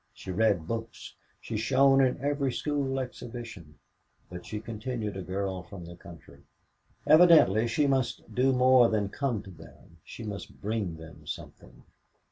[0.15, 3.77] She read books, she shone in every school exhibition,
[4.31, 6.39] but she continued a girl from the country.
[7.05, 11.83] Evidently she must do more than come to them; she must bring them something.